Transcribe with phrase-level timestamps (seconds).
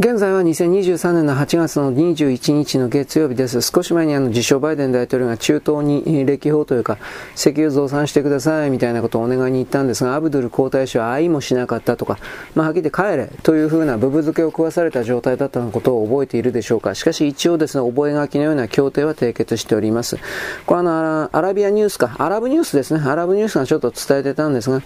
[0.00, 3.60] 現在は2023年の8月の21日の月曜日です。
[3.60, 6.96] 少し前にあの自称バイデン大統領が中東に歴訪というか
[7.36, 12.18] 石油増産してくださいみたいなことをお願いに行ったんですが、アブドゥル皇太子は愛もしなかったとか、
[12.54, 16.94] まあ、はっきり言って帰れというふうなブブ漬けを食わされた状態だったのことを覚えているでしょうか。
[16.94, 20.16] しかし一応ですね、覚書のような協定は締結しております。
[20.64, 23.02] これあのアラビアニュースか、アラブニュースですね。
[23.06, 24.80] アラブニュースがちょっと伝えてたんですが、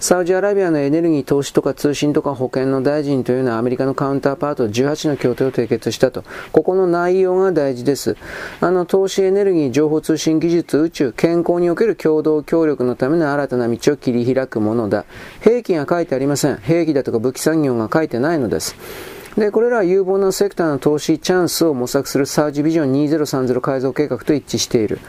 [0.00, 6.24] サウジアラビアのエネルギー投資とか通信とか保険の大臣というのはアメリカのカウンターパート18の協定を締結したと。
[6.52, 8.16] ここの内容が大事です。
[8.60, 15.04] あの、投資エネルギー、情報通信技術、宇宙、健康における共同協力のための新たな道を切り開くものだ。
[15.40, 16.56] 兵器が書いてありません。
[16.58, 18.76] 兵器だとか武器産業が書いてないのです。
[19.36, 25.00] で、これらは有望なセクターの投資チャンスを模索するサウジビジョン2030改造計画と一致している。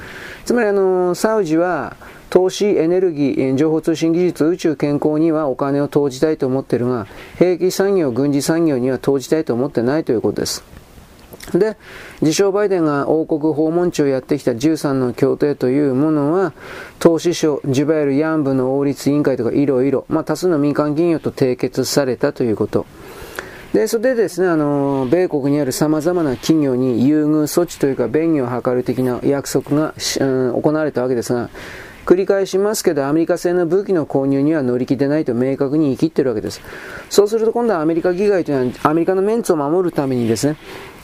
[0.45, 1.95] つまりあの、サウジは、
[2.35, 7.07] 投資、エネルギー、情報通信技術、宇宙健康にはお金を投じたいと思っているが、
[7.37, 10.61] 兵器産業、軍事産業には投じたいと思ってないということです。
[11.53, 11.77] で、
[12.19, 16.51] 自称バイデンが王国訪問地をやってきた13の協定というものは、
[16.99, 22.85] 投資省、ジュバイル・ヤンブの王立委員会とかいろいろ、まあ多数の民間企業と締結されたということ。
[23.71, 31.49] で、それでですね、あの、米国にある様々な企業に優遇措置というか、便宜を図る的な約束が、うん、行われたわけですが、
[32.05, 36.61] 繰り返しますけど、アメリカ製の武器の購入には乗り気でないと明確に言い切ってるわけです。
[37.09, 40.57] そうすると今度はアメリカ議会というのは、アメリカのメンツを守るためにですね、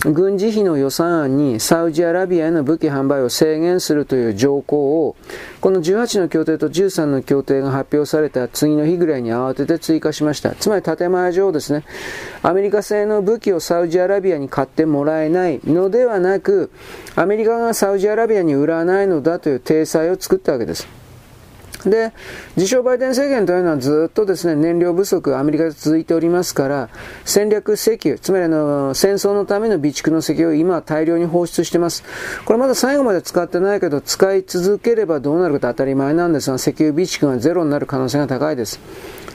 [0.03, 5.15] 軍事費の予算案にサウジアラビアへの武器販売を制限するという条項を、
[5.61, 10.55] この18の協定と13の協定が発表された次の日ぐらいに慌てて追加しました。
[10.55, 11.85] つまり建前上ですね、
[12.41, 16.71] アメリカ製の武器をサウジアラビアに買ってもらえないのではなく、
[17.15, 20.87] アメリカがサウジアラビアに売らないのだという体裁を作ったわけです。
[21.85, 22.13] で、
[22.55, 26.89] 自称バイデン政権というのはずっとですね、燃料不足、アメリカで続いておりますから、
[27.25, 32.03] 戦略石油、つまりあの、戦争のための備蓄の石油を今大量に放出してます。
[32.45, 38.79] これまだ最後まで使ってないけど、使い続ければどうなるか当たり前なんですが、石油備蓄がゼロになる可能性が高いです。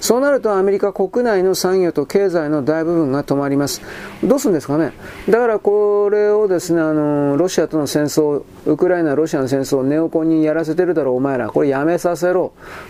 [0.01, 3.81] そうなるとアメリカ国内の産業と経済の大部分が止まります。
[4.23, 4.93] どうするんですかね
[5.29, 11.49] だからこれをですね、あの、ロシアとの戦争、ウクライナ、ロシアの戦争をネオコンにやらせてるだろう、お前ら。
[11.49, 12.36] これやめさせろ。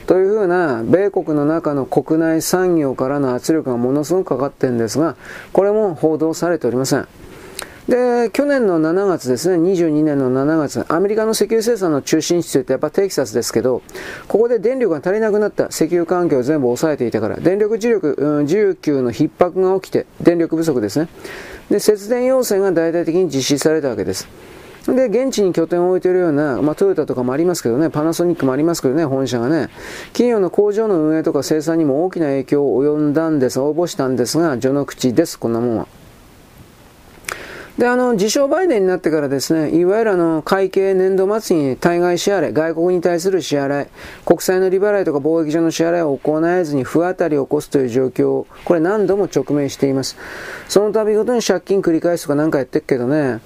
[0.07, 5.17] というふうな、米国の中の国内産業からの圧力がものすごくかかってるんですが、
[5.53, 7.09] これも報道されておりません。
[7.89, 13.83] で、去年の7月ですね、22年の7月、アメリカの石油生産の中心地といってやっぱテキサスですけど、
[14.27, 21.09] ここで電力が足りなくなった石油環境を全部抑えていたから、電力磁力、うん、需給の逼迫が起きて、電力不足ですね。
[21.71, 24.27] で、節電要請が大々的に実施されたわけです。
[24.94, 29.69] で、現地に拠点を置いているような、まあ、トヨタとかもありますけどね、パナソニックもありますけどね、本社がね、
[30.12, 35.88] 企業の工場の運営とか生産にも大きな影響を及んだんです、応募したんですが、序の口です、こんなもんは。
[37.78, 43.88] で、あの、自称バイデンになってからですね、いわゆるあの、会計年度末に対外支払い、外国に対する支払い、
[44.24, 50.16] 国債の利払いとか貿易上の支払いを行えずに不当たりを起こすという状況を、これ何度も直面しています。
[50.68, 53.41] その度ごとに借金繰り返すとか何かやってるけどね、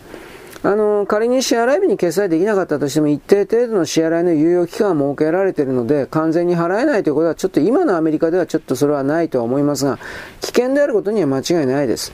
[0.62, 9.98] あの、仮に支払い日に決済できなかったとしても一定程度の支払いの猶予期間が設けられているので、完全に払えないということはちょっと今のアメリカではちょっとそれはないとは思いますが、
[10.42, 12.12] 危険であることには間違いないです。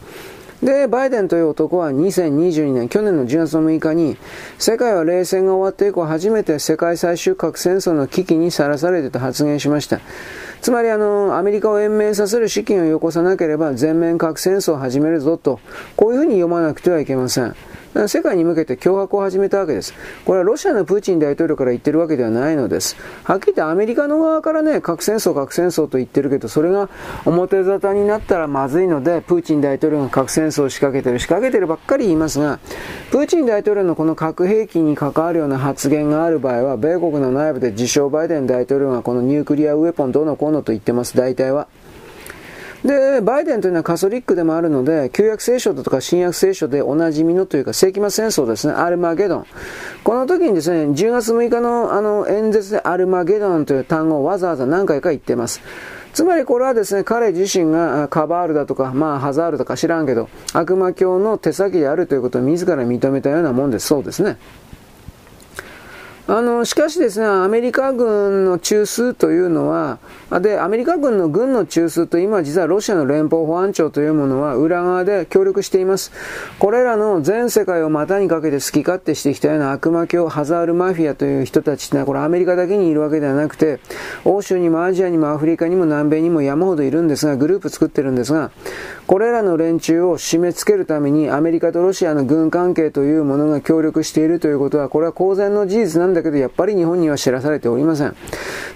[0.62, 4.17] で、バイデンという男は2022年、去年の10月6日に、
[4.59, 10.01] 世界は冷戦が終わって以降初めて世界最終核戦争の危機にさらされてと発言しました。
[10.66, 15.60] つまりあの、アメリカを延命させる資金をよこさなければ全面核戦争を始めるぞと、
[15.94, 17.54] こういうふうに読まなくてはいけません。
[18.09, 19.94] 世界に向けて脅迫を始めたわけです。
[20.26, 22.97] これはロシアのプーチン大統領から言ってるわけではないのです。
[23.25, 26.91] はっきり言ってアメリカの側からね、核戦争、核戦争と言ってるけど、それが
[27.25, 32.59] 表沙汰になったらまずいので、プーチン大統領が核戦争を仕掛けてる、仕掛けてるばっかり言いますが、
[33.10, 41.69] プーチン大統領のこの核兵器に関わるような発言がある場合は、米国の内部で自称バイデン大統領がこのニュークリアウェポンどうのこうのと言ってます、大体は。
[42.84, 49.47] で、バイデンというのはカソリックでもあるので、旧約聖書だとか新約聖書でおなじみのというか、世紀末戦争ですね、アルマゲドン。
[50.05, 55.61] この時にですね、10月6日のあの演説でアルマゲドンという単語をわざわざ何回か言ってます。
[56.12, 63.88] つまりこれはですね、彼自身がカバールだとか、まあハザールとか知らんけど、悪魔教の手先であるということを自ら認めたようなもんです。
[63.88, 64.38] そうですね。
[66.28, 69.99] あの、しかしですね、アメリカ軍の中枢というのは、
[70.40, 76.11] で、アメリカ軍の軍の中枢と今実はロシアの連邦保安庁というものは裏側で協力しています。
[76.58, 83.79] これらの全世界を股にかけて好き勝手してきたような悪魔教、ハザールマフィアという人たちってのはこれアメリカだけにいるわけではなくて、
[84.25, 88.50] 欧州にもアジアにもアフリカにも南米にも山ほどいるんですが、グループ作ってるんですが、
[89.06, 98.17] これらの連中を締め付けるためにアメリカとロシアの軍関係というものが協力しているということは、これは公然の事実なんだけど、やっぱり日本には知らされておりません。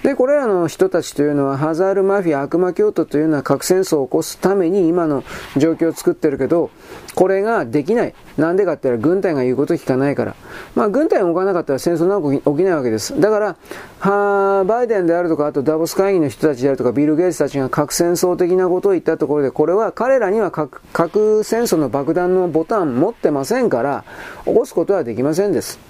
[0.04, 5.24] で、これらの人たちというのは、ハザールマフィア、悪魔教徒というのは核戦争を起こすために今の
[5.56, 6.70] 状況を作ってるけど、
[7.16, 8.14] これができない。
[8.38, 10.36] なんでかって言ったら軍隊が言うこと聞かないから。
[10.76, 13.20] まあ軍隊が動かなかったら戦争なんか起きないわけです。
[13.20, 13.56] だから、
[13.98, 24.04] はバイデンであるとか、あとダボス会議の人たちであるとか、ビル・ゲイツたちが核戦争的なことを言ったところで、これは彼らには核核戦争の爆弾のボタン持ってませんから、
[24.44, 25.80] 起こすことはできませんです。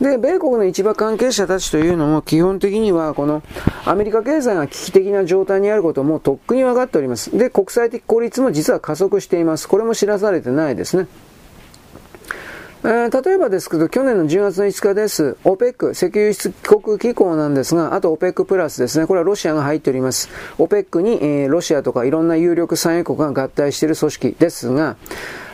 [0.00, 3.42] で、米国の市場関係者たちというのも基本的にはこの
[3.86, 7.36] アメリカ経済が危機的な状態にあることもとっくに分かっております。
[7.36, 9.68] で、国際的孤立も実は加速しています。
[9.68, 11.06] これも知らされてないですね。
[12.86, 15.36] えー、例えばですけど、去年の10月の5日です。
[15.42, 19.08] OPEC、石油輸出国機構なんですが、あと OPEC プラスですね。
[19.08, 20.28] これはロシアが入っております。
[20.58, 24.94] OPEC に、えー、ロシアとかいろんな有力産油国が合体している組織ですが、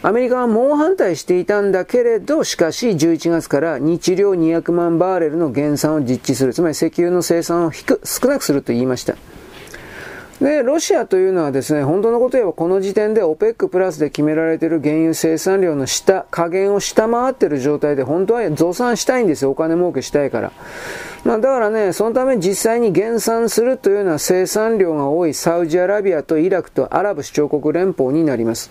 [0.02, 6.52] アメリカは猛反対していたんだけれど、しかし11月から日量200万バーレルの減産を実地する。
[6.52, 9.16] つまり石油の生産を少なくすると言いました。
[10.42, 19.52] で、ロシアというのはですね、本当のこと言えばこの時点で OPEC プラスで決められている原油生産量の下、加減を下回っている状態で本当は増産したいんですよ。
[19.52, 20.52] お金儲けしたいから。
[21.24, 28.70] まあだからね、そのため実際に減産するというのは生産量が多いサウジアラビアとイラクとアラブ首長国連邦になります。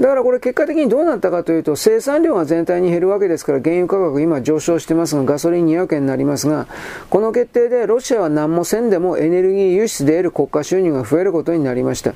[0.00, 6.66] だからこれ結果的にどうなったかというと、生産量が全体に減るわけですから、原油価格今上昇してますが、ガソリン200円になりますが、
[7.10, 12.14] この決定でロシアは何もせんでもエネルギー輸出で得る国家収入が増えることになりました。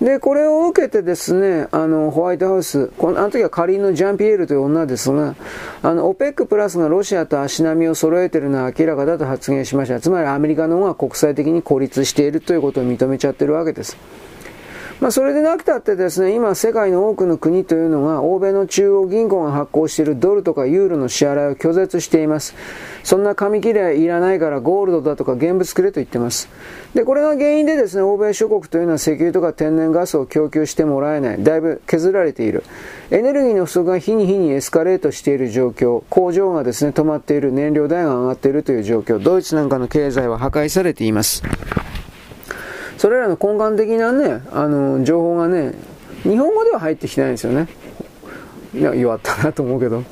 [0.00, 5.36] で、これを受けてですね、あの、ホワイトハウス、このあの時は仮のジャンピエールという女ですが、
[5.84, 10.00] あの、OPEC プラスがロシアと足並みを揃えているのは明らかだと発言しました。
[10.00, 13.96] つまりアメリカの方が国際的に孤立しているということを認めちゃってるわけです。
[15.00, 22.54] まあ、それでなくたってですね、今世界の多くの国というのが欧米の中央銀行が発行しているドルとかユーロの支払いを拒絶しています。
[23.02, 26.50] そんな紙切れはいらないからゴールドだとか現物くれと言ってます。
[26.92, 31.42] で、これが原因でですね、欧米諸国というのは石油とか天然ガスを供給してもらえない。
[31.42, 32.62] だいぶ削られている。
[33.10, 36.02] エネルギーの不足が日に日にエスカレートしている状況。
[36.10, 37.52] 工場がですね、止まっている。
[37.52, 39.18] 燃料代が上がっているという状況。
[39.18, 41.42] ドイツなんかの経済は破壊されています。
[43.00, 45.72] それらの根幹的なね、あの、情報がね、
[46.22, 47.66] 日本語では入ってきてないんですよね。
[48.72, 50.04] いや、弱ったなと思うけど。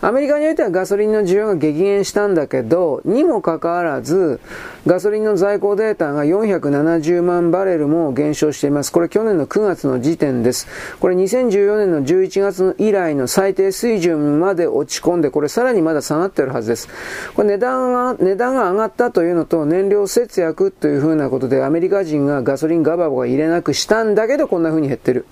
[0.00, 4.40] アメリカにおいてはガソリンの需要が激減したんだけど、にもかかわらず、
[4.86, 8.92] ガソリンの在庫データが470万バレルも減少しています。
[8.92, 10.68] これ去年の9月の時点です。
[11.00, 16.88] これ2014年の11月以来の最低水準まで落ち込んで、これさらにまだ下がってるはずです。
[17.34, 25.26] これ値段が、値段が上がったというのと燃料節約というふうなことでアメリカ人がガソリンガバガバ入れなくしたんだけどこんな風に減ってる。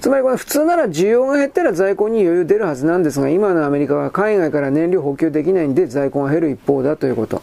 [0.00, 7.42] つまりこれ普通なら需要が減ったら在庫に余裕出るはずなんですが、今のアメリカは海外から燃料補給できないんで在庫が減る一方だということ。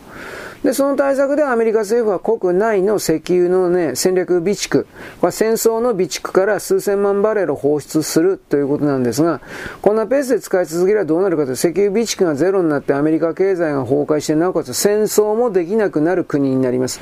[0.66, 4.88] で、その対策でアメリカ政府は国内の石油のね、戦略備蓄、
[5.22, 9.42] これ戦争の備蓄から数千万バレル放出するということなんですが、
[9.84, 17.00] こんなペースで使い続ければどうなるかというと、石油備蓄がゼロになってアメリカ経済が崩壊して、なおかつ戦争もできなくなる国になります。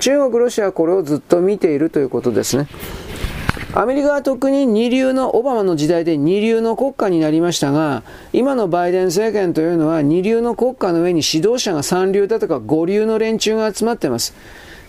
[0.00, 2.66] 中国、ロシアはこれをずっと見ているということですね。
[3.76, 14.32] アメリカは特に二流の、オバマの時代で二流の国家になりましたが、今のバイデン政権というのは二流の国家の上に指導者が三流だとか五流の連中が集まっています。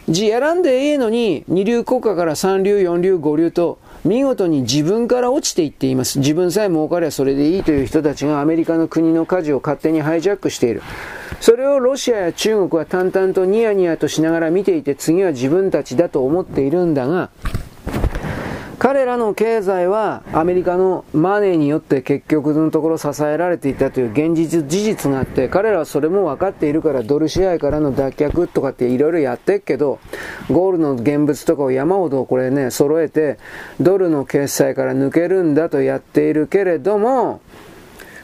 [0.08, 6.20] 字選んでいいのに二流国家から三流、四流、五流と見事に自分から落ちていっています。
[6.20, 10.84] 自分さえ儲かればそれでいいという人たちがアメリカの国の舵を勝手にハイジャックしている。
[11.42, 17.32] それをロシアや中国は淡々とニヤニヤとしながら見ていて次は自分たちだと思っているんだが、
[18.96, 30.00] 彼らの経済はアメリカのマネーによって結局のところ支えられていたという現実事実があって彼らはそれも分かっているからドル支配からの脱却とかっていろいろやってっけど
[30.50, 33.38] ゴールの現物とかを山ほどこれね揃えて
[33.82, 37.42] ドルの決済から抜けるんだとやっているけれども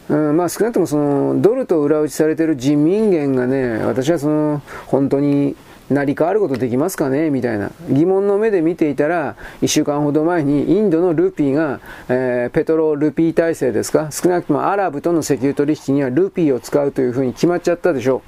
[0.08, 5.58] うん、まあ少なくともそのドルと裏打ちされている人民元がね私はその本当に
[5.92, 7.30] 成り代わることできますかね？
[7.30, 7.72] みたいな。
[7.90, 14.10] 疑問の目で見ていたら、1週間ほど前にインドのルピーが、えー、ペトロルピー体制ですか？
[14.12, 18.22] 少なくともアラブとの石油取引にはルピーを使うというふうに決まっちゃったでしょ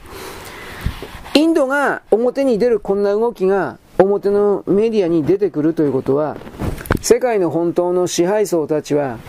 [1.36, 1.40] う。
[1.40, 6.36] インドが表に出るこんな動きが表のメディアに出てくるということは、
[7.02, 9.20] 世界の本当の支配層たちは、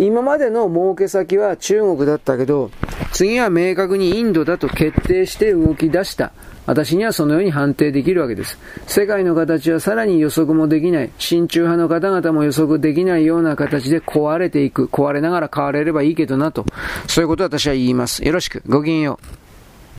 [0.00, 2.70] 今までの儲け先は中国だったけど、
[3.12, 6.32] 次は明確にインドだと決定して動き出した。
[6.66, 8.58] 私にはそのように判定できるわけです。
[8.86, 16.64] 世界の形はさらに予測もできない、親中派の方々も予測できないような形で壊れていく、壊れながら変われればいいけどなと、
[17.06, 18.24] そういうことを私は言います。
[18.24, 19.49] よろしく、ごきげんよう。